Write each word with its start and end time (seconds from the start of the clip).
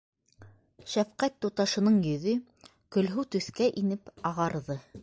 -Шәфҡәт 0.93 1.35
туташының 1.47 2.01
йөҙө 2.13 2.35
көлһыу 2.97 3.31
төҫкә 3.37 3.71
инеп 3.85 4.13
ағарҙы. 4.33 4.83